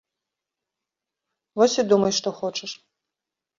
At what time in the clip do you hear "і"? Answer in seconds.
1.85-1.87